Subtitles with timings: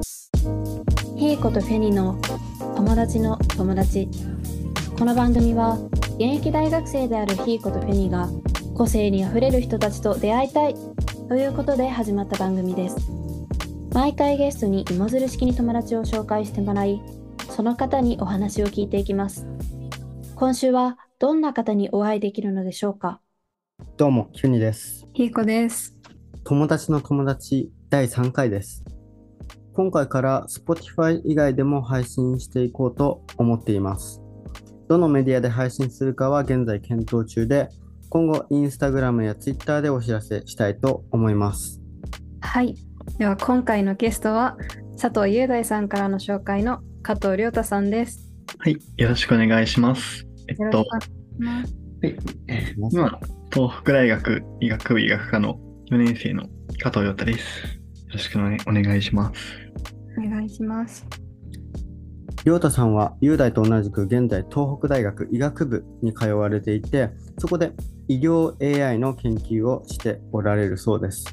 [0.00, 2.20] ヒーコとフェニの
[2.76, 4.08] 友達の友達
[4.98, 5.78] この番組は
[6.14, 8.28] 現役大学生であるヒーコとフェニが
[8.74, 10.74] 個性にあふれる人たちと出会いたい
[11.28, 12.96] ということで始まった番組です
[13.92, 17.02] 毎回ゲストに芋づる式に友達を紹介してもらい
[17.50, 19.46] その方にお話を聞いていきます
[20.34, 23.20] 今週はどんな方にお会いできるのでしょうか？
[23.96, 25.06] どうも、キュニです。
[25.12, 25.96] ひいこです。
[26.44, 28.84] 友達の友達第3回です。
[29.78, 34.20] 今回から Spotify 以外でも配信していこうと思っています。
[34.88, 37.68] どのメディアで配信するかは現在検討中で、
[38.08, 41.80] 今後 Instagram や Twitter でお知らせしたいと思います。
[42.40, 42.74] はい。
[43.18, 44.56] では今回のゲストは
[45.00, 48.32] 佐藤雄大さんからの紹介の加藤亮太さんです。
[48.58, 50.26] はい、よろしくお願いします。
[50.48, 50.78] えっと。
[50.78, 52.16] はい
[52.48, 53.20] えー今、
[53.52, 55.60] 東北大学医学部医学科の
[55.92, 56.48] 4年生の
[56.82, 57.78] 加藤陽太です。
[58.08, 59.67] よろしくお願いします。
[60.18, 61.06] お願いします。
[62.44, 67.72] りょうたさんは雄大と同じく現在東北大学医学部に通われていて、そこで
[68.08, 71.24] 医療 AI の研究をしておられるそうです。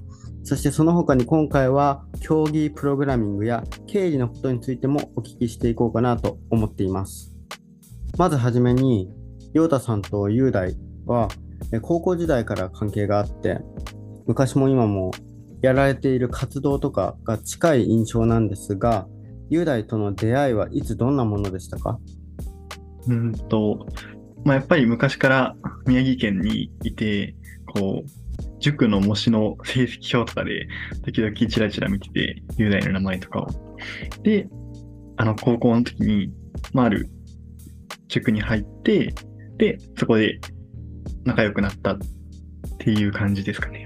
[0.43, 7.35] そしてその他に今回は競技プログラミングや経理のことについてもお聞きしていこうかなと思っています。
[8.17, 9.09] まずはじめに、
[9.53, 11.29] りょうたさんと雄大は
[11.81, 13.59] 高校時代から関係があって、
[14.27, 15.11] 昔も今も
[15.65, 19.07] やられている活動とかが近い印象なんですが、
[19.49, 21.99] 雄大との出会いはいつどんなものでしたか？
[23.07, 23.87] うんと、
[24.43, 25.55] まあ、やっぱり昔から
[25.87, 27.35] 宮城県にいて、
[27.73, 28.09] こう、
[28.59, 30.67] 塾の模試の成績表とかで、
[31.03, 33.47] 時々チラチラ見てて、雄大の名前とかを。
[34.21, 34.47] で、
[35.17, 36.31] あの、高校の時に、
[36.73, 37.09] まあ、ある
[38.07, 39.15] 塾に入って、
[39.57, 40.39] で、そこで
[41.23, 41.97] 仲良くなったっ
[42.77, 43.84] ていう感じですかね。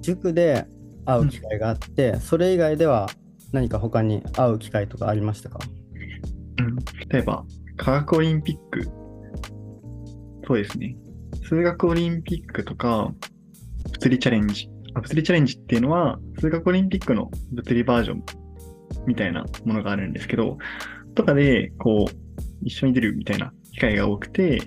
[0.00, 0.66] 塾で
[1.04, 3.08] 会う機会があって、それ以外では
[3.52, 5.58] 何か他に会う機会とかありましたか？
[6.58, 6.76] うん、
[7.08, 7.44] 例えば、
[7.76, 8.84] 科学オリンピック、
[10.46, 10.96] そうですね。
[11.48, 13.12] 数学オリンピックとか、
[13.92, 14.68] 物理チャレンジ。
[14.94, 18.24] あ物理チャレンジっていうのは、数学オリンピックの物理バージョン
[19.06, 20.58] みたいなものがあるんですけど、
[21.14, 22.12] とかで、こう、
[22.62, 24.62] 一緒に出るみたいな機会が多くて、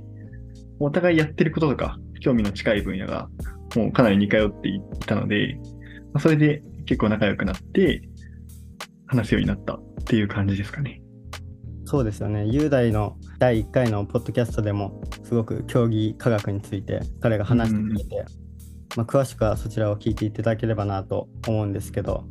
[0.79, 3.29] お互いやってることとか、興味の近い分野が、
[3.75, 5.57] もうかなり似通っていたので、
[6.13, 8.01] まあそれで結構仲良くなって、
[9.07, 11.01] 話すようになったっていう感じですかね。
[11.85, 12.45] そうですよね。
[12.47, 18.25] 雄大の第1回のポッドキャストでもすごく競技科学について彼が話してくれて、
[18.95, 22.25] まあ、詳しくはそちらを聞いていただければなと思うんですけど、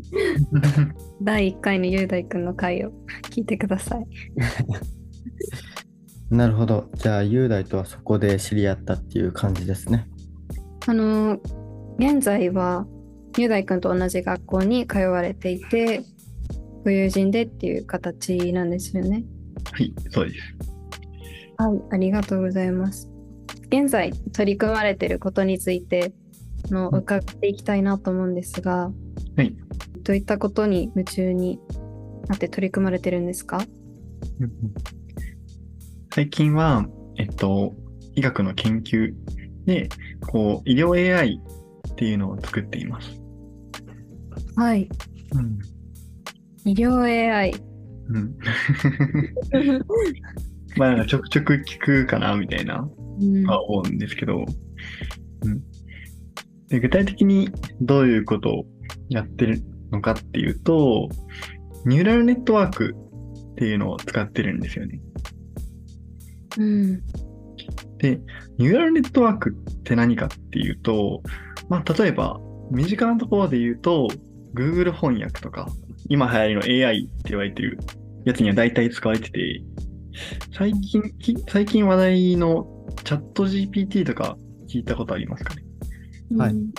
[1.20, 2.92] 第1回の雄大くんの回を
[3.30, 4.06] 聞いてください。
[6.34, 6.90] なるほど。
[6.94, 10.08] じゃあ雄大とはそこで知り合ったっていう感じですね。
[10.86, 11.40] あの、
[11.98, 12.86] 現在は
[13.36, 16.02] 雄大くんと同じ学校に通われていて、
[16.84, 19.24] ご友人でっていう形なんですよね。
[19.72, 20.38] はい、そうです。
[21.58, 23.10] はい、ありがとうございます。
[23.68, 26.12] 現在取り組まれていることについて
[26.70, 28.92] あの伺っていきたいなと思うんですが、
[29.36, 29.56] はい。
[30.02, 31.58] どういったことに夢中に
[32.28, 33.60] なって取り組まれてるんですか？
[36.14, 36.86] 最近は、
[37.16, 37.74] えっと、
[38.14, 39.12] 医学の研究
[39.66, 39.88] で、
[40.28, 41.40] こう、医療 AI
[41.90, 43.20] っていうのを作っています。
[44.56, 44.88] はい。
[45.34, 45.58] うん。
[46.64, 47.54] 医療 AI。
[48.08, 48.36] うん。
[50.78, 52.88] まあ、なんかちょくちょく聞くかな、みたいな、
[53.20, 54.44] うんは思うんですけど、
[55.44, 55.62] うん。
[56.68, 57.48] で具体的に
[57.80, 58.66] どういうことを
[59.08, 61.08] やってるのかっていうと、
[61.84, 62.94] ニューラルネットワーク
[63.52, 65.00] っていうのを使ってるんですよね。
[66.58, 67.02] うん。
[67.98, 68.20] で、
[68.58, 71.22] ニューラルネットワークって何かっていうと、
[71.68, 72.38] まあ、例えば、
[72.70, 74.08] 身近なところで言うと、
[74.54, 75.68] Google 翻訳とか、
[76.08, 77.78] 今流行りの AI って言われてる
[78.24, 79.62] やつには大体使われてて、
[80.52, 82.66] 最近、き最近話題の
[83.04, 84.36] チャット GPT とか
[84.68, 85.62] 聞いたことありますかね？
[86.36, 86.70] はいうん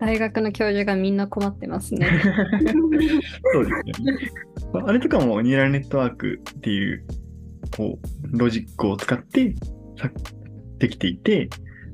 [0.00, 2.06] 大学の教授がみんな困ってますね。
[3.52, 4.30] そうですよね。
[4.86, 7.04] あれとかもニューラルネットワークっていう、
[7.76, 9.56] こう、ロジックを使ってさ
[10.78, 11.48] できていて、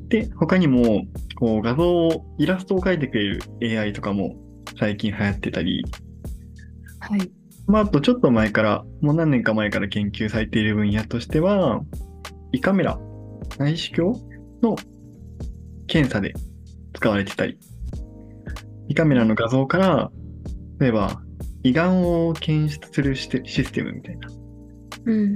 [0.09, 1.07] で、他にも、
[1.37, 3.43] こう、画像を、イラストを描いてくれる
[3.81, 4.37] AI とかも
[4.79, 5.85] 最近流行ってたり、
[7.01, 7.31] はい。
[7.67, 11.81] まあ、あとちょっと前から、もう何年か前から研究されている分野としては、
[12.53, 12.99] 胃カメラ、
[13.59, 14.19] 内視鏡
[14.63, 14.77] の
[15.87, 16.35] 検査で
[16.93, 17.59] 使われてたり、
[18.89, 20.11] 胃カメラの画像から、
[20.79, 21.23] 例えば、
[21.63, 24.29] 胃がんを検出するシステシステムみたいな
[25.07, 25.35] うん。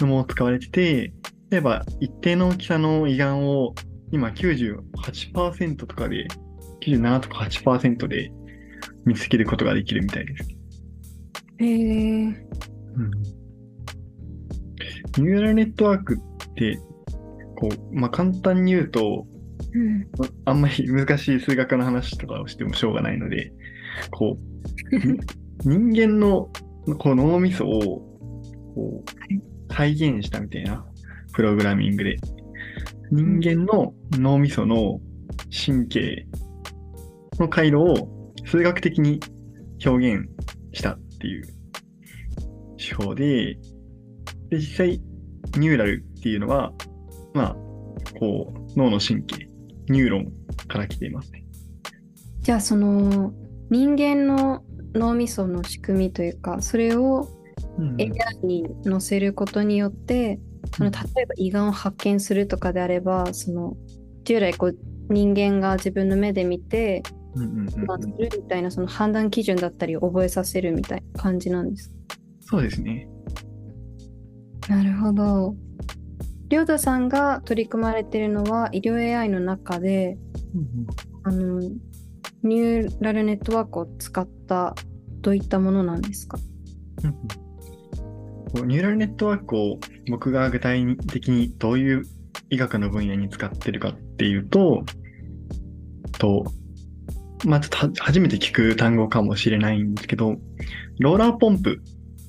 [0.00, 1.12] のも使われてて、
[1.54, 3.76] 例えば、一定の大きさの胃がんを
[4.10, 6.26] 今98%とかで、
[6.84, 8.32] 97とか8%で
[9.04, 10.48] 見つけることができるみたいです。
[11.58, 11.76] へえ。
[11.76, 16.76] ニューラルネットワークって、
[17.54, 19.24] こう、まあ、簡単に言うと、
[19.72, 20.08] うん。
[20.46, 23.52] あんまり難しい数学の話とかをしてもしょうがないので、
[24.10, 24.36] こ
[24.90, 25.20] う、に
[25.94, 26.50] 人間の
[26.98, 27.78] こう脳みそを
[28.74, 30.84] こう再現したみたいな
[31.34, 32.16] プログラミングで、
[33.10, 35.00] 人間の脳みその
[35.50, 36.26] 神経
[37.38, 38.08] の回路を
[38.46, 39.20] 数学的に
[39.84, 40.28] 表現
[40.72, 41.44] したっていう
[42.76, 43.56] 手法で、
[44.50, 45.02] で、実際、
[45.58, 46.72] ニューラルっていうのは、
[47.34, 47.56] まあ、
[48.18, 49.48] こう、脳の神経、
[49.88, 50.32] ニューロン
[50.68, 51.44] から来ていますね。
[52.40, 53.32] じゃあその
[53.70, 54.62] 人間の
[54.94, 57.26] 脳みその仕組みというかそれを
[57.78, 60.38] うん AI に載せることによって
[60.72, 63.76] その例えば胃がんを発見するとかであればその
[64.24, 64.76] 従来こう
[65.10, 67.02] 人間が自分の目で見て
[67.34, 67.86] うんする
[68.36, 71.90] みたいなその判断基準だったりを覚えさせるみたいな感じなんです。
[71.90, 71.94] か
[72.40, 73.08] そうですね。
[74.68, 75.56] なるほど。
[76.48, 80.16] りょうたさんが取り組まれているのは医療 AI の中で
[81.24, 84.74] あのニューラルネットワークを使った
[85.20, 86.38] どういったものなんですか？
[87.02, 87.43] うんうん
[88.54, 92.04] こうニューラルネットワークを僕が具体的にどういう
[92.50, 94.84] 医学の分野に使ってるかっていうと、
[96.18, 96.44] と、
[97.44, 100.36] まあちょっとは初めて聞く単語かもしれないんですけど、
[101.00, 101.82] ローラーポンプ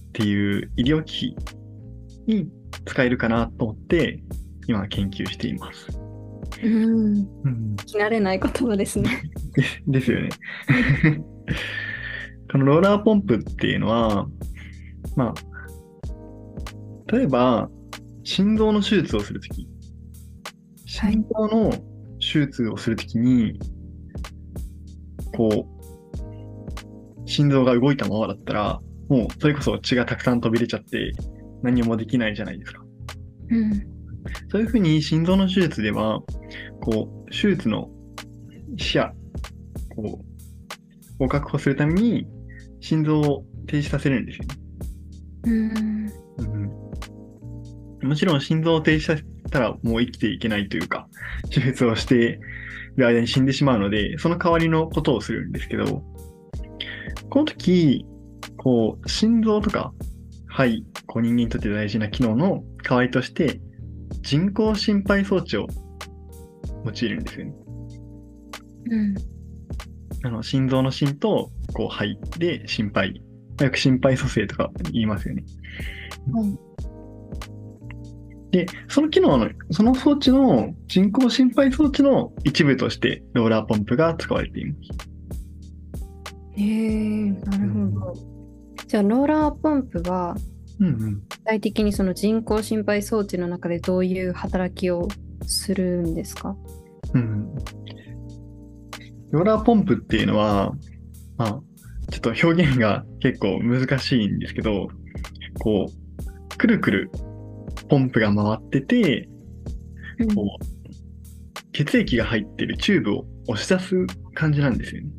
[0.10, 1.38] っていう医療機器
[2.26, 2.50] に
[2.86, 4.24] 使えるかなと思って、
[4.68, 5.88] 今研究しています。
[6.64, 6.74] うん
[7.44, 9.22] うん、聞き慣れない言葉ですね。
[9.54, 10.30] で すですよね。
[12.52, 14.28] このローラーポンプっていうのは、
[15.16, 15.55] まあ、
[17.08, 17.70] 例えば、
[18.24, 19.68] 心臓の手術をするとき、
[21.00, 21.14] はい。
[21.14, 21.72] 心臓の
[22.20, 23.60] 手術をするときに、
[25.36, 28.80] こう、心臓が動いたままだったら、
[29.10, 31.12] もうそれこそ血がたくさん飛び出ちゃって
[31.62, 32.84] 何もできないじゃないですか。
[33.50, 33.72] うん。
[34.50, 36.22] そういうふうに心臓の手術では、
[36.82, 37.90] こう、手術の
[38.78, 39.10] 視野、
[39.96, 40.20] こ
[41.20, 42.28] う、を確保するために、
[42.80, 44.56] 心臓を停止させるんですよね。
[45.46, 46.85] うん
[48.06, 51.08] もちろん心臓を停止させたらもう生きていけないというか、
[51.50, 52.20] 手術をしてい
[52.98, 56.04] る間に死んでしまうので、その代わりのことをするんですけど、
[57.30, 58.06] この時、
[58.58, 59.94] こう、心臓とか
[60.48, 63.60] 肺、こう人間にとって大事な機能の代わりとして、
[64.22, 65.68] 人工心肺装置を
[66.86, 67.54] 用いるんですよね。
[68.92, 69.16] うん
[70.24, 73.22] あの心臓の心とこう肺で心肺。
[73.64, 75.44] よく心肺蘇生とか言いますよね。
[76.34, 76.85] はい
[78.56, 84.90] で、その機能の、その装置の人工心肺装置の一部としてローラーポンプが使われています。
[86.54, 88.14] へえなるほど。
[88.88, 90.38] じゃあローラーポンプは
[90.80, 91.14] うんうん。
[91.16, 95.10] 具体的にその人工心肺装置の中でどういう働きを
[95.46, 96.56] するんですか？
[97.14, 97.54] うん
[99.32, 100.72] ローラーポンプっていうのは、
[101.38, 101.62] まあ、
[102.10, 104.88] ちょっと表現が結構難しいんですけど、
[105.60, 107.12] こう、くるくる
[107.90, 109.30] ポンプが回ってて、
[110.34, 113.96] こう血液が入ってるチューブを押し出す
[114.34, 115.10] 感じなんですよね。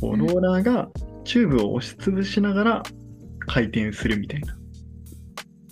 [0.00, 0.88] こううんローラーが
[1.24, 2.82] チューブを押しつぶしながら
[3.46, 4.56] 回転するみたいな。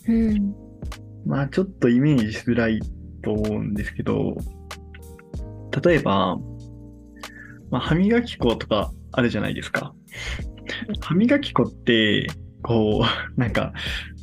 [0.08, 0.54] うん
[1.26, 2.80] まあちょっとイメージしづらい
[3.22, 4.36] と思うんですけど、
[5.84, 6.36] 例えば、
[7.70, 9.94] まあ、歯磨き粉とかあるじゃないですか。
[11.00, 12.26] 歯磨き粉って、
[12.62, 13.04] こう、
[13.40, 13.72] なんか、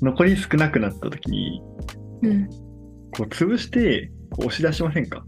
[0.02, 1.62] 残り少なくなった時に、
[2.24, 2.50] うん
[3.12, 5.26] こう潰して、こう押し出しませんか？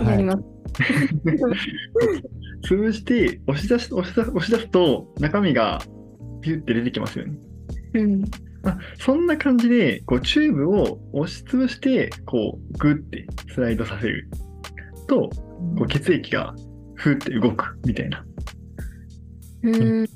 [0.00, 0.42] やります。
[2.74, 5.80] 潰して、押し出す、押し出す、押し出すと、中身が
[6.40, 7.38] ピュって出てきますよね。
[7.94, 8.20] うん
[8.62, 14.28] まあ、そんな感じで、こう、チューブを押しつぶして、こう、グッてスライドさせる
[15.06, 15.28] と、
[15.76, 16.54] こう、血液が
[16.94, 18.24] ふーって動くみたいな。
[19.62, 20.08] うん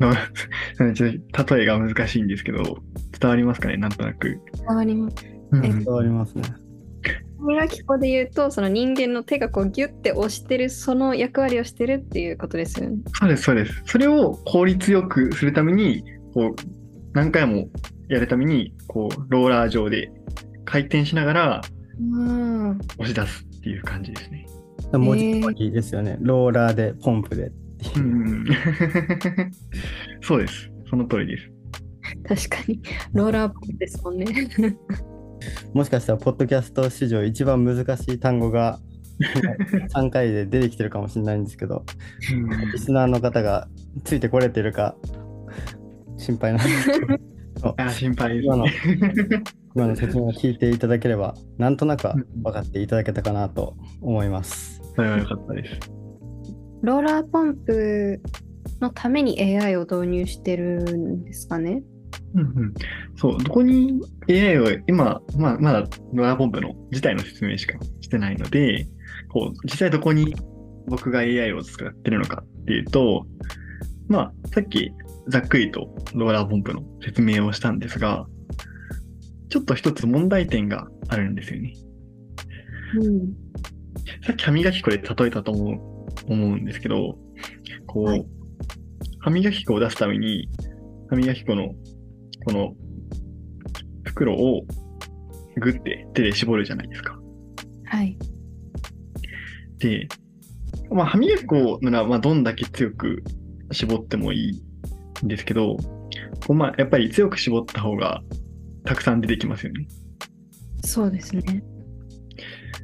[0.00, 0.14] の
[0.94, 1.12] ちょっ
[1.44, 2.78] と例えが難しいんですけど、
[3.18, 3.76] 伝わりますかね？
[3.76, 4.40] なんとなく。
[4.66, 5.16] わかります。
[5.52, 6.42] うんえ伝わりますね。
[7.38, 12.98] 歯磨き粉で言うとその人間の手がこうギュッて押してるその役割をしてるっていうことですよね。
[13.14, 13.82] そうです、そうです。
[13.86, 16.04] それを効率よくするために、
[16.34, 16.54] こう、
[17.14, 17.68] 何回も
[18.08, 20.12] やるために、こう、ローラー上で
[20.66, 21.60] 回転しながら
[21.98, 24.46] うん押し出すっていう感じですね。
[24.92, 26.18] 文字通りですよね。
[26.20, 27.50] ローラーでポンプで。
[27.96, 28.44] うん。
[30.22, 30.70] そうです。
[30.88, 31.50] その通りです。
[32.48, 32.80] 確かに
[33.12, 34.26] ローラーポンプですもんね。
[35.72, 38.78] もしかしたら、ポッドキャスト史上一番難しい単語が
[39.94, 41.84] 3回で出てきてるかもしれないんですけど、
[42.32, 43.68] うんリスナーの方が
[44.04, 44.96] ついてこれてるか
[46.16, 47.06] 心配なんですけ
[47.62, 48.72] ど、あ心配です今のね。
[49.76, 54.82] 今の説明を聞いていただければ、なんとなくは分かっていただけたかなと思います。
[54.96, 55.99] それは良かったです。
[56.82, 58.20] ローラーポンプ
[58.80, 61.82] のために AI を導入してるんですかね？
[62.34, 62.74] うんうん、
[63.16, 65.80] そう、どこに AI を今、まあ、まだ
[66.12, 68.86] ローラーポンプの自体の説明しかしてないので、
[69.32, 70.34] こう、実際どこに
[70.86, 73.26] 僕が AI を使ってるのかっていうと、
[74.08, 74.90] まあ、さっき
[75.28, 78.26] ざっくりとローラーポンプの説明をしたんですが、
[79.48, 81.74] ちょっと一つ問題点があるんですよね。
[82.98, 83.32] うん。
[84.26, 85.89] さっき歯磨き粉で例えたと思う
[86.26, 87.18] 思うんですけど、
[87.86, 88.26] こう、はい
[89.20, 90.48] 歯磨き粉を出すために、
[91.08, 91.74] 歯磨き粉の
[92.46, 92.74] この
[94.04, 94.62] 袋を
[95.56, 97.18] グッて手で絞るじゃないですか。
[97.84, 98.16] はい。
[99.78, 100.08] で、
[100.90, 103.22] まあ、歯磨き粉なら、まあ、どんだけ強く
[103.72, 104.62] 絞ってもい
[105.20, 105.76] いんですけど、
[106.48, 108.22] まあ、やっぱり強く絞った方が
[108.84, 109.86] たくさん出てきますよね。
[110.82, 111.62] そうですね。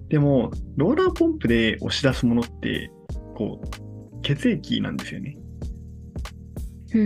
[0.09, 2.91] でも、ローラーポンプで押し出すものって、
[3.37, 5.37] こう、血液なんですよね。
[6.95, 6.99] う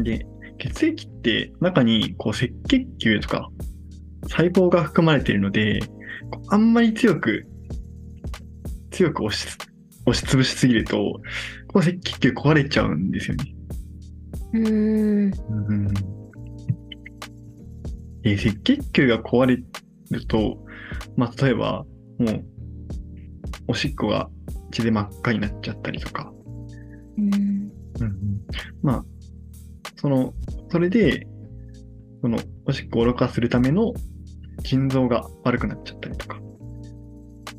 [0.00, 0.04] ん。
[0.04, 0.26] で、
[0.58, 3.50] 血液って中にこう赤血球とか
[4.28, 5.80] 細胞が含まれているので、
[6.48, 7.46] あんまり強く、
[8.90, 9.46] 強く押し、
[10.06, 11.20] 押しつぶしすぎると、
[11.68, 13.54] この赤血球壊れちゃうんですよね。
[14.52, 15.32] うーん。
[15.68, 15.94] うん。
[18.22, 20.58] で赤血球が壊れると、
[21.16, 21.84] まあ、例えば、
[22.18, 22.44] もう、
[23.66, 24.28] おしっこが
[24.72, 26.32] 血で真っ赤になっちゃったりとか、
[27.16, 27.70] うん。
[28.82, 29.04] まあ、
[29.96, 30.34] その、
[30.70, 31.26] それで、
[32.20, 33.92] このおしっこをろ過するための
[34.62, 36.40] 腎臓が悪くなっちゃったりとか、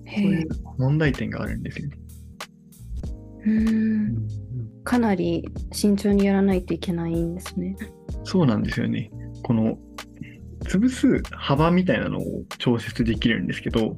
[0.05, 0.47] そういう。
[0.77, 1.97] 問題点があるんですよね。
[3.45, 3.69] うー
[4.11, 4.27] ん。
[4.83, 7.75] かなり慎重にやらないといけないんですね。
[8.23, 9.11] そうなんですよね。
[9.43, 9.77] この、
[10.65, 13.95] 潰す幅みたいなのを調節できるんですけど、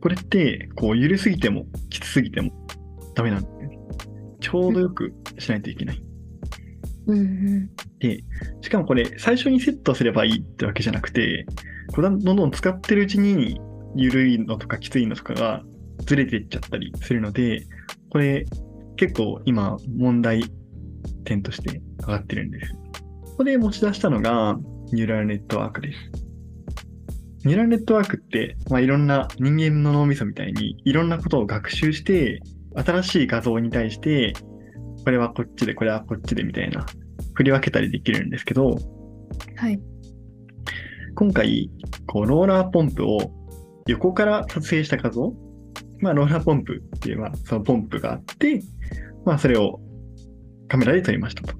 [0.00, 2.52] これって、こう、緩すぎても、きつすぎても
[3.14, 3.78] ダメなんですよね。
[4.40, 6.02] ちょうどよくしないといけない。
[7.06, 7.70] うんうん。
[7.98, 8.22] で、
[8.60, 11.46] しかもこれ、最初にセットすればいいってわけじゃなくて、
[11.92, 13.60] こうどんどん使ってるうちに、
[13.96, 15.64] 緩いのとかきついのとかが
[16.04, 17.66] ずれていっちゃったりするので、
[18.10, 18.44] これ、
[18.96, 20.44] 結構今、問題
[21.24, 22.72] 点として上がってるんです。
[22.72, 22.80] こ
[23.38, 24.58] こで持ち出したのが、
[24.92, 26.27] ニューラルネットワークです。
[27.48, 32.42] ニューラルネットワークって、まあ、いろんな人間の脳みそみたいに、いろんなことを学習して、
[32.74, 34.34] 新しい画像に対して、
[35.02, 36.84] これはこっちで、これはこっちでみたいな、
[37.32, 38.76] 振り分けたりできるんですけど、
[39.56, 39.80] はい。
[41.14, 41.70] 今回、
[42.06, 43.32] こう、ローラーポンプを
[43.86, 45.32] 横から撮影した画像、
[46.00, 48.60] まあ、ローラーポンプっていう、まあ、そのポンプがあって、
[49.24, 49.80] まあ、それを
[50.68, 51.54] カメラで撮りましたと。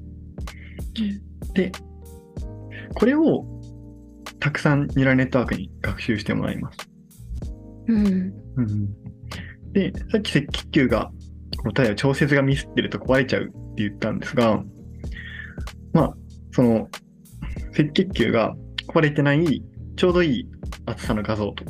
[1.55, 1.73] で、
[2.95, 3.58] これを
[4.41, 6.79] たくさんニューラルネットワークに学習してもらいます。
[7.89, 8.33] うん。
[9.73, 11.11] で、さっき赤血球が、
[11.59, 14.63] この例えば調節がミスってると壊れちゃうって言ったんですが、
[15.93, 16.17] まあ、
[16.53, 16.89] その、
[17.73, 18.55] 赤血球が
[18.89, 19.63] 壊れてない、
[19.97, 20.49] ちょうどいい
[20.87, 21.65] 厚さの画像と、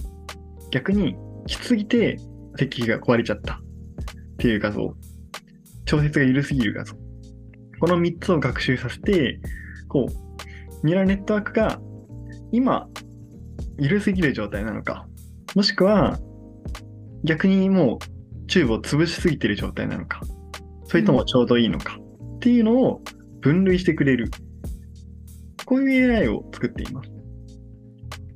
[0.70, 2.18] 逆に、きつすぎて
[2.54, 3.58] 赤血球が壊れちゃったっ
[4.36, 4.94] ていう画像、
[5.86, 6.94] 調節が緩すぎる画像。
[7.80, 9.40] この3つを学習させて、
[9.88, 11.80] こう、ニューラルネットワークが
[12.52, 12.88] 今、
[13.78, 15.06] 緩すぎる状態なのか、
[15.54, 16.18] もしくは、
[17.24, 20.20] 逆にもうチューブを潰しすぎてる状態なのか、
[20.84, 21.98] それともちょうどいいのか
[22.36, 23.02] っていうのを
[23.40, 24.30] 分類してくれる。
[25.64, 27.10] こういう AI を作っています。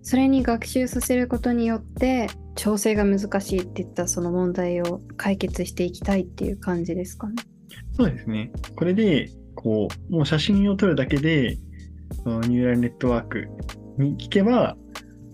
[0.02, 7.36] それに学習させることによって調整が難しいっていったその問題を解決していきたいっていう感じですかね。
[7.96, 8.52] そうですね。
[8.76, 11.56] これで、こう、もう写真を撮るだけで、
[12.26, 13.48] ニューラルネットワーク
[13.98, 14.76] に聞けば、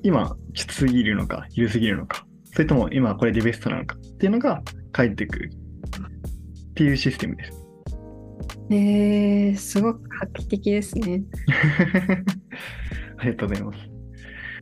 [0.02, 4.62] 今、きつすぎるのか、緩すぎるのか、それとも今これでベストなのかっていうのが
[4.92, 7.52] 返ってくるっていうシステムです。
[8.70, 11.22] えー、すごく画期的ですね。
[13.18, 13.78] ありがとうございます。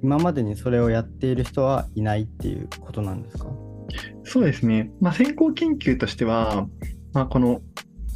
[0.03, 3.47] 今までにそれをやっている人はいないっていうことなんですか？
[4.25, 4.91] そうですね。
[5.01, 6.69] まあ、先行研究としては、
[7.13, 7.63] まあ、この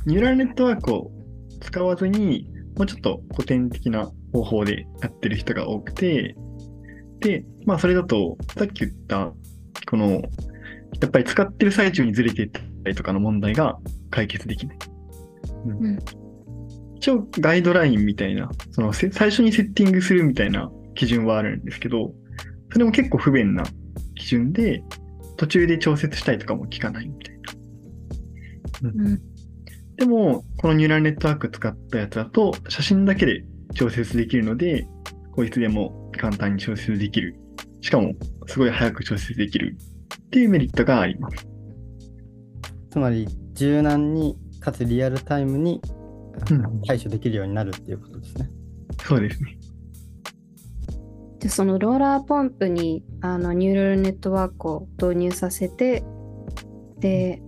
[0.06, 1.10] ニューラルネットワークを
[1.60, 6.36] 使わずに、もうちょっと古典的な方法でやってる人が多くて、
[7.20, 9.32] で、まあ、それだと、さっき言った、
[9.88, 10.22] この、
[11.00, 13.78] やっぱり使ってる最中にずれていったりとかの問題が
[14.10, 14.78] 解決できない。
[15.66, 15.98] うんうん
[16.96, 22.12] 一応、ガイドラインみたいな、そのせ最初にセッティングするみたいな基準はあるんですけど、
[22.70, 23.64] それも結構不便な
[24.16, 24.82] 基準で、
[25.38, 27.38] 途中で調節したいとかも聞かないみたい
[28.82, 28.90] な。
[28.90, 29.22] うんうん
[29.96, 34.86] でも、このニューラルネットワーク使ったやつだと、写真だけで調節できるので、
[35.32, 37.36] こういつでも簡単に調節できる。
[37.80, 38.14] しかも、
[38.46, 39.76] すごい早く調節できる
[40.26, 41.46] っていうメリットがあります。
[42.90, 45.80] つまり柔軟にかつリアルタイムに
[46.50, 48.50] うん対処できるようになるっていうことですね。
[49.02, 49.58] そうですね。
[51.38, 56.04] でそのローラーポンプにあのニューラルネットワークを導入させて
[56.98, 57.42] で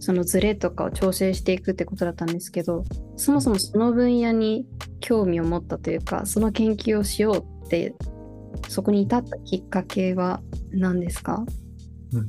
[0.00, 2.84] そのズレとかを調整していくってことだったんですけど
[3.22, 4.66] そもそもその分野に
[5.00, 7.94] 興味を持ったというかその研究をしようって
[8.68, 10.40] そこに至ったきっかけは
[10.72, 11.44] 何ですか？
[12.12, 12.26] うん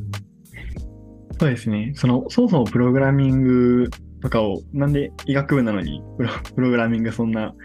[1.39, 1.93] そうですね。
[1.95, 3.89] その、そもそもプログラミング
[4.21, 6.01] とかを、なんで医学部なのに
[6.55, 7.55] プログラミングそんな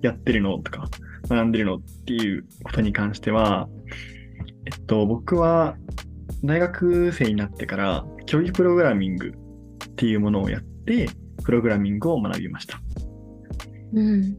[0.00, 0.88] やってるのとか、
[1.28, 3.68] 学んでるのっていうことに関しては、
[4.64, 5.76] えっと、僕は
[6.42, 11.08] 大学生になってから、競技プログラミングっていうものをやって、
[11.44, 12.80] プログラミングを学びました。
[13.92, 14.36] うん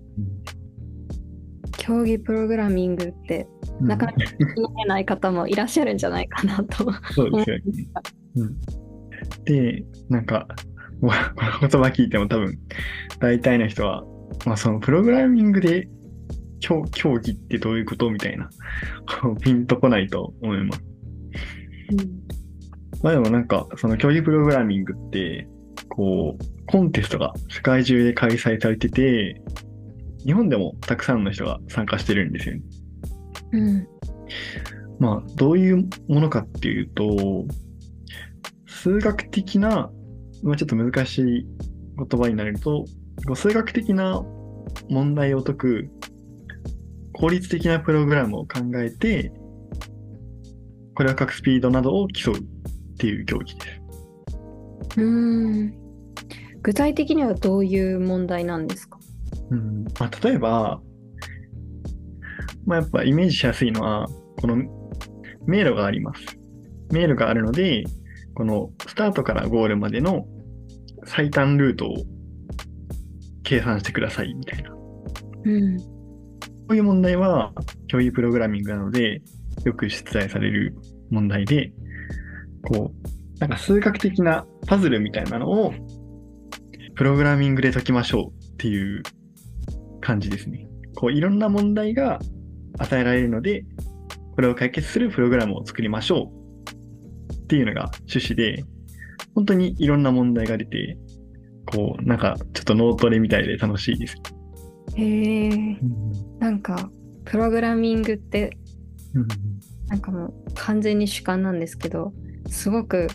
[1.78, 3.48] 競技プログラミングって
[3.82, 7.64] なかなか聞けない方もいらっしゃるんじゃないかなとそうですよね。
[8.36, 8.60] うん、
[9.46, 10.48] で、なんか、
[11.02, 11.12] この
[11.62, 12.60] 言葉聞いても多分、
[13.20, 14.04] 大体の人は、
[14.46, 15.88] まあそのプログラミングで
[16.60, 18.50] 競競技ってどういうことみたいな、
[19.42, 20.84] ピンとこないと思います。
[23.02, 25.48] まあでもなんか、その競技プログラミングって、
[25.90, 29.42] こう、コンテストが世界中で開催されてて、
[30.26, 32.62] 日本でもたくさんの人が参加してるんですよね。
[33.52, 33.88] うん
[35.00, 37.46] まあ、どういうものかっていうと、
[38.68, 39.90] 数学的な、
[40.44, 41.48] まあ、ちょっと難しい
[41.98, 42.86] 言葉になると、
[43.34, 44.22] 数学的な
[44.90, 45.90] 問題を解く
[47.14, 49.32] 効率的なプログラムを考えて、
[50.96, 52.42] これを書くスピードなどを競うっ
[52.98, 55.00] ていう競技です。
[55.00, 55.79] うん
[56.62, 59.00] 具体的にはどういう問題なんですか？
[59.52, 60.82] うんまあ、例えば、
[62.66, 64.08] まあ、やっぱイメージしやすいのは、
[64.42, 64.58] この
[65.46, 66.22] 迷路があります。
[66.92, 67.84] 迷路があるので、
[68.36, 70.26] このスタートからゴールまでの
[71.06, 71.96] 最短ルートを
[73.44, 74.72] 計算してくださいみたいな。
[74.72, 74.78] こ
[75.46, 75.78] うん
[76.72, 77.52] ういう問題は
[77.88, 79.22] 競技プログラミングなので、
[79.66, 80.76] よく出題される
[81.10, 81.74] 問題で、
[82.62, 85.74] こう、なんか数学的なパズルみたいなのを
[87.00, 89.04] プログラミングで解きましょうっていう
[90.02, 90.68] 感じですね。
[90.98, 92.20] こういろんな問題が
[92.78, 93.64] 与えられるので、
[94.36, 98.66] これを解決するプログラムを作りましょうっていうのが趣旨で、
[99.34, 100.98] 本当にいろんな問題が出て、
[101.68, 104.18] こう、なんかちょっと脳トレみたいで楽しいです。
[104.98, 105.78] へえ
[106.40, 106.92] なんか
[107.24, 108.58] プログラミングって
[109.88, 112.12] なんかもう完全に主観なんですけど
[112.50, 113.08] すごく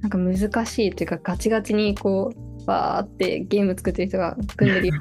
[0.00, 4.94] なんか難しいというかガチガチにこうバーってゲーム作ってる人が組んでるよ。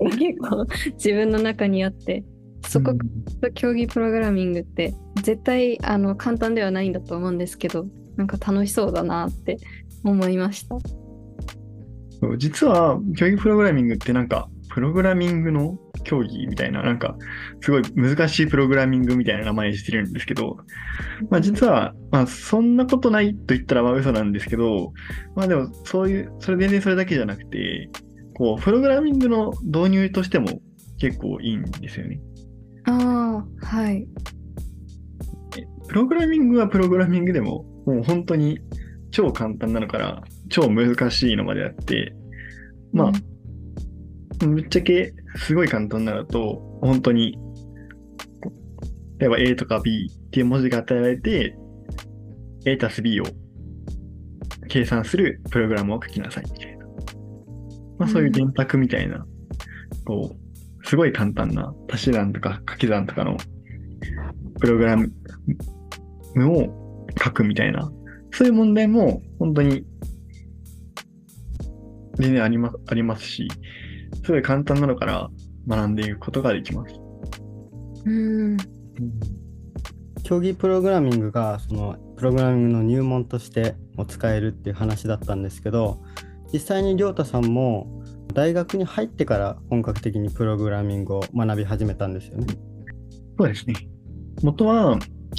[0.00, 2.24] う な結構自分の中にあって。
[2.66, 2.94] そこ
[3.40, 4.92] と競技プログラミングって
[5.22, 9.58] 絶対あの簡単ではないんだと思うんですけどなんか楽しそうだなって
[10.02, 10.76] 思いました。
[12.38, 17.16] 実は、競技プログラミングってなんか、プログラミングの競技みたいな、なんか、
[17.62, 20.58] すごい難しいプログラミングみたいな名前してるんですけど、
[21.30, 24.92] まあ実は、まあそんなことないと言ったらまあ嘘なんですけど、
[25.34, 27.88] まあでもそういう、それ全然それだけじゃなくて、
[28.34, 30.60] こう、プログラミングの導入としても
[30.98, 32.20] 結構いいんですよね。
[32.84, 34.06] ああはい。
[35.88, 38.58] プログラミングはプログラミングでも、もう本当に
[39.10, 42.14] 超簡単なのから超難しいのまであって、
[42.92, 43.12] まあ、
[44.38, 47.38] ぶっちゃけすごい簡単なのだと、本当に、
[49.18, 51.56] 例えば A とか B っていう文字が与えられて、
[52.66, 53.24] A たす B を
[54.68, 56.86] 計算するプログラムを書きなさいみたいな。
[57.98, 59.24] まあそういう電卓みたいな、
[60.04, 60.36] こ
[60.82, 63.36] う、すごい簡単な足し算とか掛け算とかの
[64.60, 65.12] プログラム
[66.52, 67.90] を書くみたいな、
[68.32, 69.84] そういう問題も本当に
[72.18, 73.48] 全然ありますありますし、
[74.26, 75.30] すごい簡単なのから
[75.66, 76.94] 学んでいくことができます。
[78.04, 78.56] うん
[80.22, 86.02] 競技プログラミングがそのプログラミングの入門としても使えるっていう話だったんですけど
[86.52, 88.02] 実際に亮太さんも
[88.34, 92.46] 大学に入ってから本格的にプログラミングを学び始めたんですよね。
[93.38, 93.74] そうですね。
[94.42, 94.98] 元は、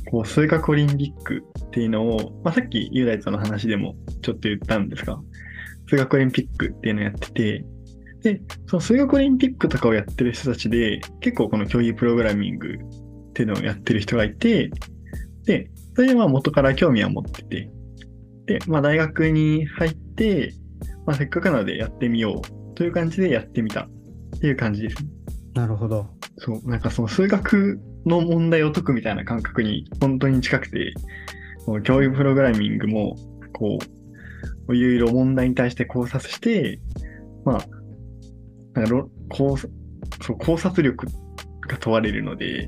[0.10, 5.20] こう、数学オリンピックっていうのを、まあ、さっき雄大との話でもちょっと言ったんですが、
[5.90, 7.66] 数学オリンピックっていうのをやってて、
[8.24, 12.76] で、その数学オリンピックとかをやってる人たちで、結構この競技プログラミング
[13.30, 14.72] っていうのをやってる人がいて、
[15.46, 17.70] で、それでまあ元から興味は持ってて、
[18.48, 20.54] で、まあ、大学に入って、
[21.06, 25.10] まあ、せっかくなのでやってみようという感じでやってみたっていう感じですね。
[25.54, 26.08] なるほど。
[26.38, 30.94] そう、なんかその数学の問題を解くみたいな感覚に本当に近くて、
[31.84, 33.16] 教育プログラミングも、
[33.54, 33.80] こ
[34.68, 36.80] う、いろいろ問題に対して考察して、
[37.44, 37.66] まあ、
[38.82, 39.68] なんか考そ
[40.34, 41.08] う考察力
[41.68, 42.68] が問われるので、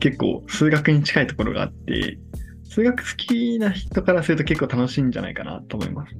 [0.00, 2.18] 結構数学に近いところがあって、
[2.64, 6.14] 数学好きな人からすると結構楽しいんじゃないかなと思います。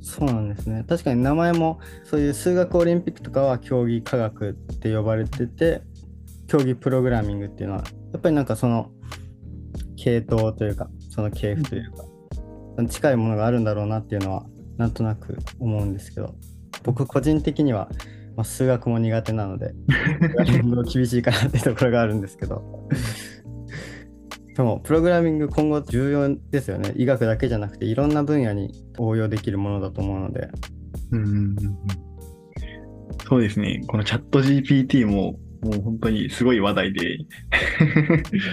[0.00, 0.84] そうなんですね。
[0.88, 5.82] 確かに名前もそういう数学オリンピックとかは競技科学って呼ばれてて、
[6.46, 8.90] 競技プログラミングっていうのは、やっぱりなんかその
[9.96, 12.04] 系統というか、その系譜というか、
[12.88, 14.46] 近いものがあるんだろうなっていうのは、
[14.78, 16.34] なんとなく思うんですけど、
[16.84, 17.90] 僕個人的には、
[18.38, 19.74] まあ、数学も苦手なので、
[20.94, 22.88] 厳しいかなっていうところがあるんですけど。
[24.56, 26.92] でも、プログラミング今後重要ですよね。
[26.94, 30.50] 医学だけじゃなくて、いろんな分野に応用できるものだと思うので。
[31.10, 31.56] うんうんうんうん
[33.28, 33.82] そうですね。
[33.88, 37.18] このチャット GPT も、もう本当にすごい話題で、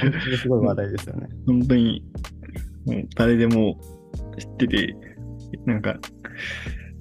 [0.01, 1.27] 本当にすごい話題ですよね。
[1.45, 2.03] 本当に、
[2.85, 3.79] もう誰でも
[4.37, 4.97] 知ってて、
[5.65, 5.99] なんか、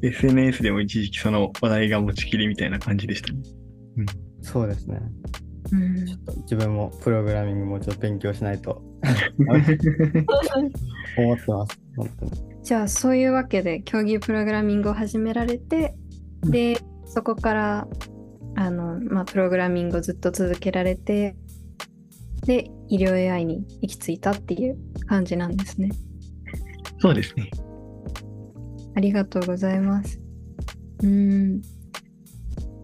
[0.08, 3.40] SNS でも一時期その話題が持ちきりみたいな感じでしたね。
[4.42, 5.00] そうですね。
[5.72, 8.82] うんちょっと自分もプログラミングもうちょっと勉強しないと
[11.16, 11.78] 思ってます。
[11.96, 12.32] 本当に。
[12.62, 15.94] じゃあそういうわけで競技プログラミングを始められて、
[16.42, 17.88] でそこから
[18.56, 21.36] あの、まあ、プログラミングをずっと続けられて
[22.46, 25.90] で医療 AI に行き着いたっていう感じなんですね。
[26.98, 27.50] そうですね。
[28.94, 30.20] ありがとうございます。
[31.02, 31.62] うーん。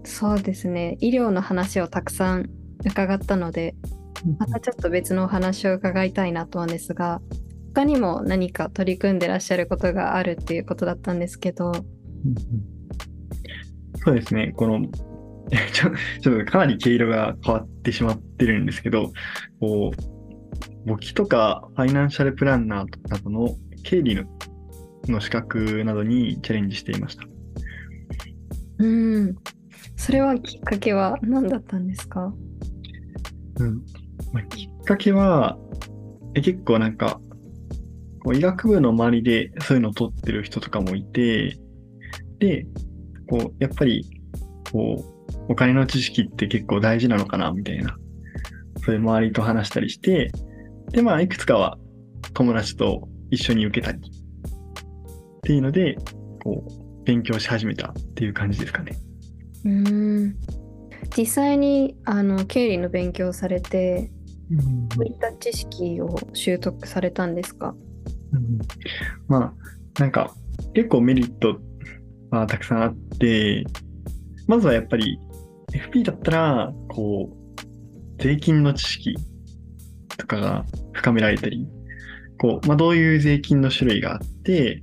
[0.05, 0.97] そうですね。
[1.01, 2.51] 医療の話をたくさん
[2.85, 3.75] 伺ったので
[4.39, 7.21] またちょっと別のお話を伺いたいなと思うんですが
[7.73, 11.73] 他にも何か取り組んでらっしゃることがあるっていうことだったんですけど。
[14.05, 14.53] そうですね。
[14.57, 14.81] この、
[15.73, 19.13] ちょちょっとかなり毛色が変わってしまってるんですけど、
[19.61, 24.25] こう、簿記とかファイナンシャルプランナーなどの経理の
[25.11, 27.25] の資格などにチャレンジしていました。
[28.79, 29.37] うーん。
[29.97, 32.33] それはきっかけは何だったんですか？
[33.59, 33.83] うん。
[34.33, 35.59] まあ、きっかけは、
[36.35, 37.21] え結構なんか、
[38.23, 41.59] こう医学部の周りでそういうのを取ってる人とかもいて、
[42.39, 42.67] で、
[43.29, 44.07] こう、やっぱり、
[44.73, 47.97] こう、お金の知識って結構大事なのかな、みたいな、
[48.85, 50.31] そういう周りと話したりして、
[50.93, 51.79] で、まあ、いくつかは
[52.35, 54.01] 友達と一緒に受けたり、
[55.41, 55.97] っていうので、
[56.45, 58.97] こう、勉強し始めたっていう感じですかね。
[59.65, 60.37] うーん。
[61.17, 64.13] 実際にあの経理の勉強をされて
[64.51, 67.75] どういった知識を習得されたんですか？
[68.33, 68.59] うん。
[69.27, 69.55] ま
[69.97, 70.35] あ、なんか、
[70.75, 71.59] 結構メリット
[72.31, 73.65] はたくさんあって、
[74.47, 75.19] まずはやっぱり、
[75.73, 79.17] FP だったら、こう、税金の知識
[80.17, 81.67] とかが深められたり、
[82.39, 84.81] こう、まあ、どういう税金の種類があって、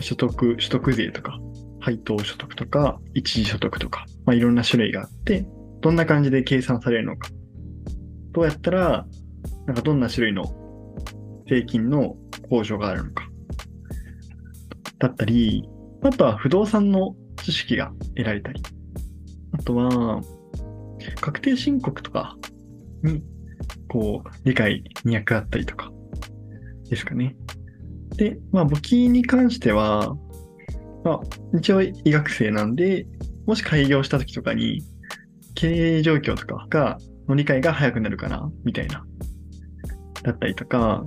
[0.00, 1.38] 所得、所得税とか、
[1.80, 5.46] 配当所得とか、一時所得とか、まあ、いろんな種類があって、
[5.80, 7.30] どんな感じで計算されるのか。
[8.32, 9.06] どうやったら、
[9.66, 10.44] なんかどんな種類の
[11.48, 12.16] 税金の
[12.50, 13.28] 控除があるのか。
[14.98, 15.68] だったり、
[16.02, 18.62] あとは不動産の知識が得られたり。
[19.52, 20.20] あとは、
[21.20, 22.36] 確定申告とか
[23.02, 23.22] に、
[23.88, 25.90] こう、理解に役立ったりとか、
[26.88, 27.36] ですかね。
[28.20, 30.14] で、まあ、簿記に関しては、
[31.04, 31.20] まあ、
[31.56, 33.06] 一応医学生なんで、
[33.46, 34.82] もし開業した時とかに、
[35.54, 39.06] 経営状況とかが、の理解が早くなるかな、みたいな。
[40.22, 41.02] だったりとか、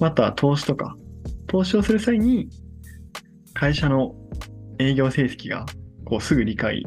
[0.00, 0.94] あとは投資とか、
[1.48, 2.48] 投資をする際に、
[3.52, 4.14] 会社の
[4.78, 5.66] 営業成績が
[6.04, 6.84] こうすぐ理解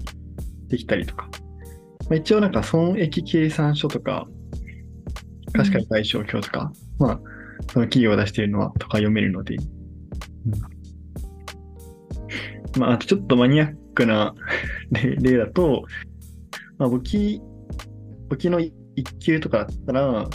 [0.69, 1.27] できたりとか、
[2.09, 4.25] まあ、一応なんか損益計算書とか、
[5.51, 7.19] 貸借対照表とか、まあ、
[7.71, 9.63] その企業が出しているのはとか読めるので、うん。
[12.79, 14.33] まあ、あとちょっとマニアックな
[14.91, 15.83] 例例だと、
[16.77, 17.41] まあ、簿記、
[18.29, 18.73] 簿記の一
[19.19, 20.29] 級とかだったら、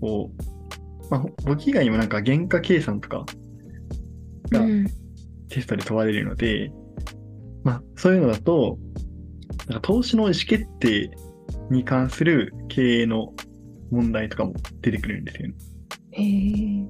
[0.00, 3.24] こう、まあ、簿記以外にもなんか原価計算とか
[4.50, 4.86] がうん。
[5.48, 6.70] テストで問われるので、
[7.64, 8.78] まあ、そういうのだと、
[9.68, 11.10] なんか投資の意思決定
[11.70, 13.34] に関する経営の
[13.90, 15.54] 問題とかも出てくるんですよね。
[16.12, 16.80] へえ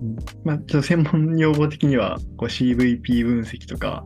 [0.45, 4.05] まあ、ちょっと専門用語的には、こう CVP 分析とか、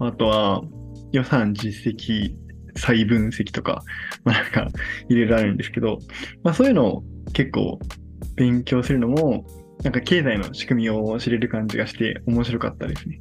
[0.00, 0.62] あとは
[1.12, 2.34] 予算実績
[2.76, 3.82] 再分析とか、
[4.24, 4.68] まあなんか
[5.08, 5.98] いろいろあるんですけど、
[6.42, 7.78] まあそういうのを結構
[8.36, 9.46] 勉強するのも、
[9.82, 13.20] なんか経済の仕組みを知れる感じがして面白かったですね。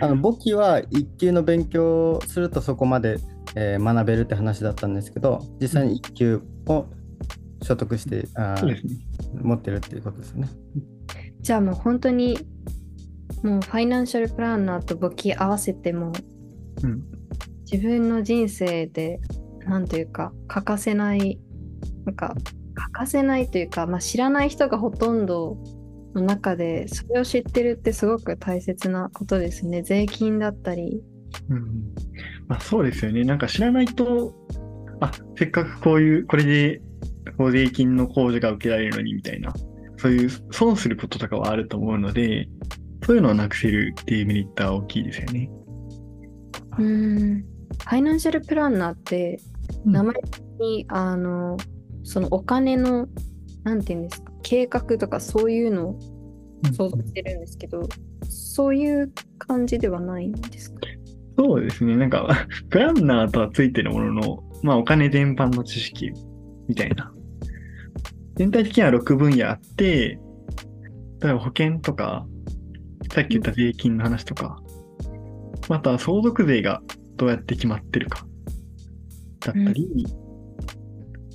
[0.00, 3.18] あの簿記は1級の勉強をするとそこまで、
[3.54, 6.86] えー学べるって話だったんですけど実際に1級を
[7.62, 8.96] 所得してあーそうですね。
[9.42, 10.48] 持ってるっていうことですよね。
[11.40, 12.38] じゃあもう本当に
[13.42, 16.12] もうファイナンシャルプランナーと簿記合わせても
[16.82, 17.02] うん。
[17.70, 19.18] 自分の人生で
[19.66, 21.40] なんというか欠かせない
[22.04, 22.36] なんか
[22.74, 25.58] 欠かせないというか、まあ、知らない人がほとんど
[26.14, 31.02] の中でそれを知ってるってすごく大切なことですね税金だったり
[31.48, 31.94] うん。
[32.48, 33.24] まあそうですよね。
[33.24, 34.34] なんか知らないと、
[35.00, 36.80] あ、せっかくこういう、これで、
[37.36, 39.52] こう税金の控除が受けられるのにみたいな、
[39.98, 42.48] そういう損することとかはあると思うので、
[43.04, 45.50] そういうのをなくせるっていうメリットは大きいですよね。
[46.78, 47.44] うーん
[47.82, 49.40] ファイナンシャルプランナーって
[49.84, 50.14] うん名前
[50.60, 51.56] に、あの
[52.04, 53.08] そのお金の
[53.64, 55.98] なんていうんですか計画とかそういうのを
[56.72, 57.88] 想像してるんですけど、
[58.28, 60.80] そういう感じではないんですか？
[61.38, 61.96] そうですね。
[61.96, 62.28] なんか、
[62.70, 66.10] プランナーとはついてるものの、まあお金全般の知識
[66.68, 67.12] みたいな。
[68.36, 70.18] 全体的には6分野あって、
[71.22, 72.26] 例えば保険とか、
[73.12, 74.58] さっき言った税金の話とか、
[75.68, 76.82] または相続税が
[77.16, 78.26] どうやって決まってるか、
[79.40, 80.06] だったり、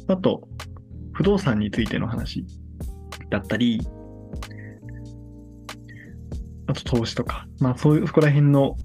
[0.07, 0.47] あと、
[1.13, 2.45] 不動産についての話
[3.29, 3.81] だったり、
[6.67, 8.75] あと投資とか、まあそういう、そこら辺の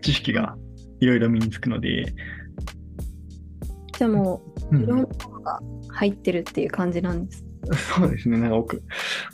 [0.00, 0.56] 知識が
[1.00, 2.14] いろいろ身につくので、
[3.96, 7.47] じゃあもうういろんなものが入ってるっていう感じなんです。
[7.96, 8.38] そうですね。
[8.38, 8.82] なんかおく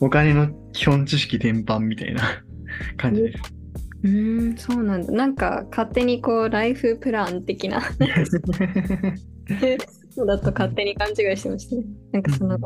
[0.00, 2.22] お金の基本知識全般みたいな
[2.96, 3.38] 感じです。
[4.02, 5.12] うーん、そうなんだ。
[5.12, 7.80] なんか勝手にこうライフプラン的な
[10.16, 11.84] の だと勝手に勘違いしてましたね。
[12.12, 12.58] なんかその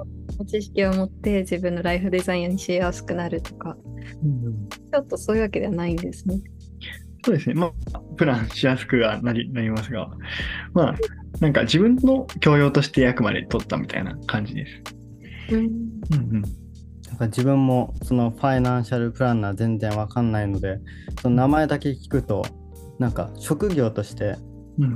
[0.47, 3.77] 知識を持って自分のライフデザインにしやすくなるとか、
[4.23, 6.41] うんちょっとそういうわけではないんですね。
[7.25, 7.55] そうですね。
[7.55, 10.11] まあ、プランしやすくはなりなりますが、
[10.73, 10.97] まあ、
[11.41, 14.98] なんか自分の教養としてあくまで取ったみたいな感じです。
[15.51, 16.43] うん、うんうん。
[17.09, 20.79] なんか自分もそのファイナンシャルプランナー全然わかんないので
[21.23, 22.45] その名前だけ聞くと
[22.99, 24.37] なんか職業として
[24.79, 24.95] うん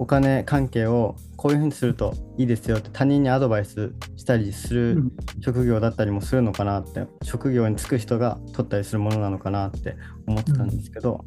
[0.00, 5.02] お金関係をこういうふうにするといいですよって他人にアドバイスしたりする
[5.40, 9.96] 職業だったりもするのかなって職業に就く人が取ったりするものなのかなって
[10.28, 11.24] 思ってたんですけど、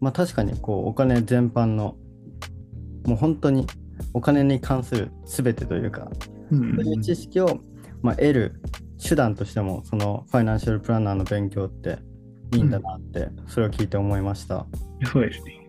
[0.00, 1.96] まあ確かにこうお金全般の
[3.04, 3.66] もう本当に
[4.14, 7.60] お金に関する全てというかうんそういう知識を、
[8.02, 8.60] まあ、得る
[9.02, 11.98] 手段としてもそのファイナンシャルプランナーの勉強って
[12.54, 14.66] いいんだなってそれを聞いて思いました。
[15.12, 15.68] そうですね。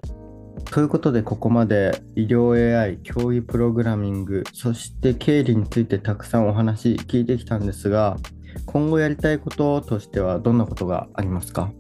[0.71, 8.17] ということでここまで医療 AI 教育プログラミングそして経理についてたくさんお話聞いてきたんですが
[8.65, 11.71] 今後やりたいこととしてはどんなことがありますか？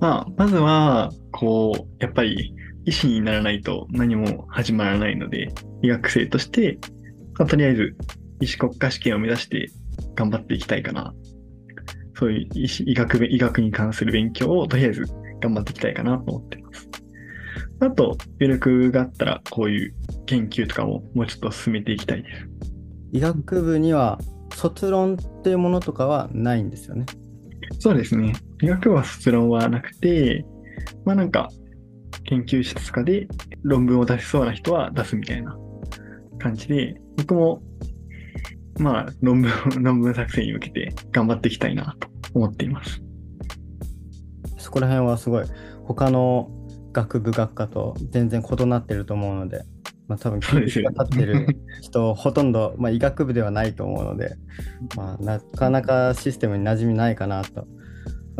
[0.00, 2.54] まあ、まずは、こう、やっぱり
[2.90, 6.80] 医師にならないと何も始まらないので、医学生として、
[7.38, 7.96] まあ、とりあえず
[8.40, 9.70] 医師国家試験を目指して
[10.16, 11.14] 頑張っていきたいかな。
[12.16, 15.04] そういう医師医学べ医学に関する勉強をとりあえず
[15.40, 16.88] 頑張っていきたいかなと思っています。
[17.78, 19.94] あと、余力があったら、こういう
[20.26, 22.48] 研究とかももうちょっと進めていきたいです。
[23.12, 24.18] 医学部には
[24.52, 27.06] 卒論っていうものとかはないんですよね。
[27.78, 28.32] そうですね。
[28.62, 30.44] 医学部は卒論はなくて、
[31.04, 31.50] まあなんか、
[32.30, 33.26] 研究室とかで
[33.62, 35.56] 論文を出しそうな人は出すみたいな
[36.38, 37.60] 感じで、僕も、
[38.78, 39.50] まあ論文、
[39.82, 43.02] 論文作成に向けて頑張っていきたいなと思っています。
[44.58, 45.44] そこら辺はすごい
[45.82, 46.48] 他の
[46.92, 49.64] 学部学科と全然異なってると思うので、
[50.06, 54.36] まあ、多分そうですよが立ってる人ほとんど、まあ、医学部ではないと思うので、
[54.96, 57.66] まあ、なかなかシステムに馴染みないかなと。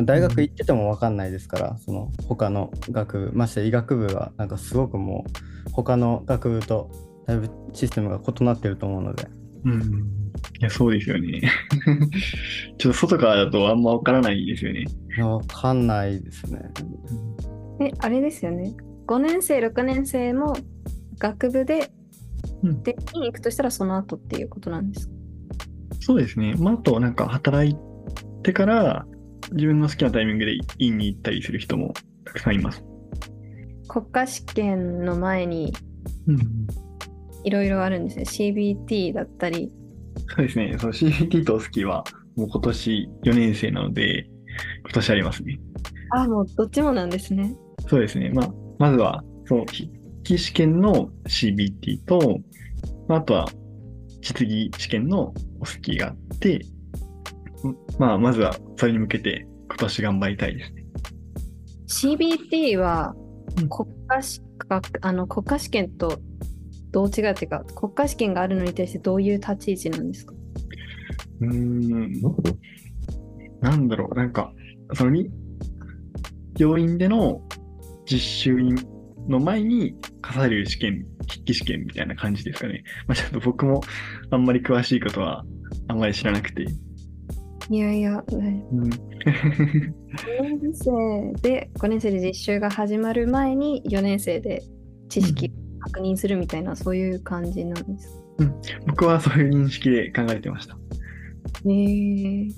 [0.00, 5.24] まあ大学行ってても分かんないですから、その他の学部、まして医学部はなんかすごくも
[5.68, 6.90] う他の学部と
[7.26, 9.28] だいぶシステムが異なってると思うので、
[9.64, 9.82] うん。
[10.60, 11.42] いや、そうですよね。
[12.78, 14.84] ちょっと外からだとあんまわからないですよね。
[15.18, 16.60] 分かんないですね。
[17.80, 18.74] え、あれですよね。
[19.06, 20.54] 5年生、6年生も
[21.18, 21.90] 学部で、
[22.62, 25.14] うんで、院行くとしたらその後っていうことなんですか？
[26.00, 26.54] そうですね。
[26.58, 27.76] まあ、あと、なんか、働い
[28.42, 29.06] てから、
[29.52, 32.84] 自分の好きなタイミングで院に行ったりする人もたくさんいます。
[33.88, 35.72] 国家試験の前に
[36.26, 36.66] うん。
[37.44, 38.24] いろいろあるんですね。
[38.24, 39.72] CBT だったり。
[40.28, 40.76] そうですね。
[40.78, 42.04] そう CBT とスキーは、
[42.36, 44.26] もう今年4年生なので、
[44.82, 45.58] 今年ありますね。
[46.10, 47.54] あ、もうどっちもなんですね。
[47.88, 48.30] そうですね。
[48.30, 49.88] まあ、まずは、そう、筆
[50.22, 52.38] 記試験の CBT と、
[53.08, 53.48] まああとは、
[54.20, 56.60] 実技試験のお好きがあって、
[57.98, 60.84] まあ、まずはそれに向けて今年頑張りたいですね。
[61.88, 63.14] CBT は
[63.58, 66.20] うん国家資格あの国家試験と
[66.92, 70.34] どう違うっていうか国家試験があるのに対してどういう立ち位置なんですか？
[71.40, 72.12] うーん、
[73.60, 74.52] なんだろう、なんか、
[74.94, 75.30] そのに、
[76.58, 77.40] 病院での
[78.04, 78.56] 実習
[79.28, 82.84] の前に課される試験、筆記試験みたいな感じですかね。
[83.06, 83.80] まあ、ちょっと僕も
[84.30, 85.44] あんまり詳しいことは
[85.88, 86.66] あんまり知らなくて。
[87.70, 88.90] いやいや、ねうん、5
[90.60, 94.64] 年生で5年生で実習が始まる前に4年生で
[95.08, 98.20] 知識確認するみたいな、そういう感じなんです。
[98.86, 100.76] 僕はそういう認識で考えてました。
[101.64, 102.48] へえ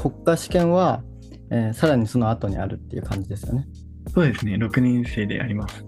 [0.00, 1.02] 国家試験は、
[1.50, 3.66] えーさらにその後にあるっていう感じですよね。
[4.14, 5.84] そうですね、6年生であります。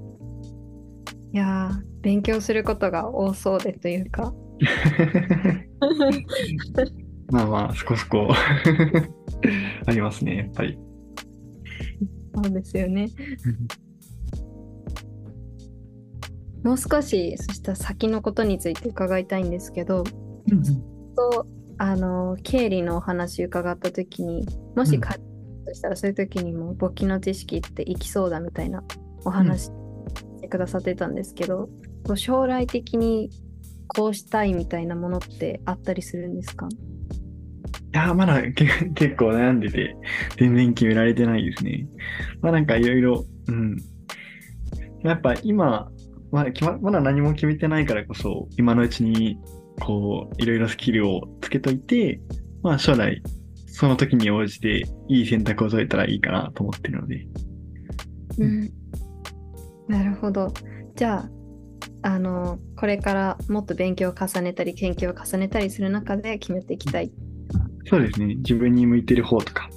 [1.33, 4.35] いやー、勉強することが多そうでというか。
[7.30, 8.28] まあまあ、そこそこ
[9.87, 10.78] ありますね、やっぱり。
[12.34, 13.08] そうですよね。
[16.62, 20.04] もう少し、そしたら先のことについて伺いたいんですけど、
[21.16, 21.46] と
[21.78, 25.14] あの経理のお話伺った時にもしうんか
[25.66, 28.82] としたらそういう時にも簿記の知識っていきそうだみたいな
[29.24, 29.70] お話し
[30.40, 31.68] てくださってたんですけど、
[32.06, 33.30] こう将来的に
[33.88, 36.68] こうしたいみたいなものってあったりするんですか？
[36.68, 36.93] い
[37.92, 39.96] や、まだ 結構悩んでて、
[40.37, 41.87] 全然決められてないですね。
[42.40, 43.76] まあなんかいろいろ、うん。
[45.02, 45.90] やっぱ今、
[46.32, 49.38] まだ決まだ何も決めてないからこそ、今のうちに、
[49.80, 52.20] こう、いろいろスキルをつけといて、
[52.62, 53.22] まあ将来、
[53.66, 57.26] その時に応じていい選択を取れたらいいかなと思ってるので。
[58.38, 58.70] うん、
[59.88, 60.52] なるほど。
[60.96, 61.30] じゃあ、
[62.02, 67.10] あの、これからもっと勉強を重ねたり、研究を重ねたりする中で決めていきたいっ。
[67.87, 68.35] そうですね。
[68.37, 69.69] 自分に向いてる方とか、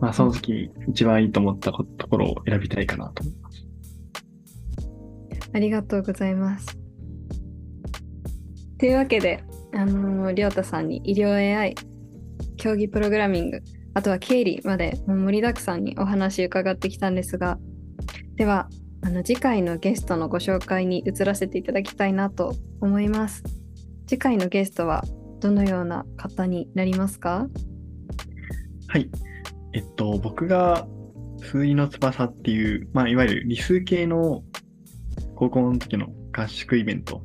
[0.00, 3.66] まあその時一番いいと思ったこところを選びたいかなと思います。
[5.52, 6.76] ありがとうございます。
[8.78, 11.74] というわけで、あのりょうたさんに医療 AI、
[12.56, 13.60] 競技プログラミング、
[13.94, 17.58] あとは経理までもう盛りだくさんにお話伺ってきたんですが、
[18.36, 18.68] では、
[19.02, 23.44] あの次回のゲストのご紹介に移らせていただきたいなと思います。
[24.06, 25.04] 次回のゲストは
[25.44, 27.48] どのような方になりますか？
[28.88, 29.10] はい。
[29.74, 30.86] えっと、僕が
[31.42, 34.42] 数理の翼っていう、まあ、いわゆる理数系の
[35.34, 37.20] 高校の時の合宿イベント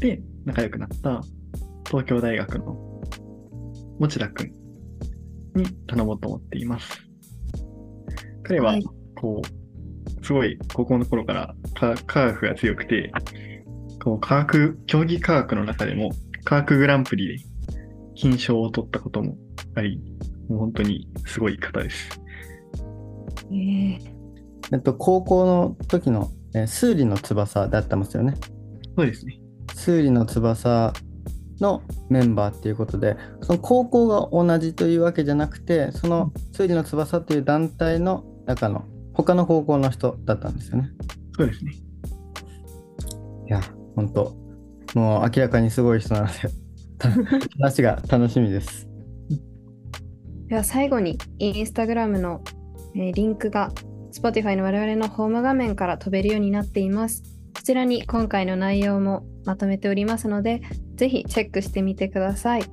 [0.00, 1.20] で仲良くなった
[1.86, 2.74] 東京大学の
[4.00, 4.52] 持田くん
[5.54, 6.90] に頼もうと思っています。
[8.42, 13.12] 彼ははい、こう、すごい高校の頃から科科学が強くて、
[14.02, 16.10] こう科学、競技科学の中でも
[16.42, 17.49] 科学グランプリで
[18.20, 19.34] 金賞を取ったことも
[19.74, 19.98] あり、
[20.46, 22.20] もう本当にすごい方です。
[23.50, 23.98] えー、
[24.72, 28.34] えっと、高校の時の、えー数理の翼だったますよね。
[28.94, 29.40] そうですね。
[29.74, 30.92] 数理の翼
[31.60, 40.90] のメンバーっていうことで、その高校が同じというわけじゃなくて、その数理の翼という団体の中の他の高校の人だったんですよね。
[41.38, 41.72] そうですね。
[41.72, 43.62] いや、
[43.96, 44.36] 本当
[44.94, 46.48] もう明らかにすごい人なので、た
[47.58, 48.88] 話が楽しみです。
[50.48, 52.42] では最後にインスタグラムの、
[52.96, 53.70] えリンクが
[54.12, 57.22] Spotify の我々のホーム画面から飛べるようになっています。
[57.54, 60.62] こちらに今回の内容もまとめておりますので、
[60.96, 62.64] ぜひチェックしてみてください。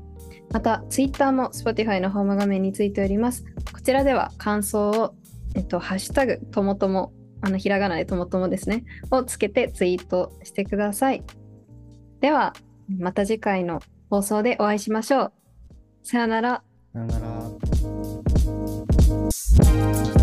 [0.51, 3.43] また、Twitter も Spotify のホーム画面についております。
[3.73, 5.15] こちらでは感想を、
[5.55, 11.23] えっと、ハッシュタグともとも、あのひらがなでともともですね、をつけてツイートしてください。
[12.21, 12.53] では、
[12.97, 15.33] また次回の放送でお会いしましょう。
[16.03, 16.63] さよなら。
[16.93, 17.19] さよな
[20.09, 20.16] ら。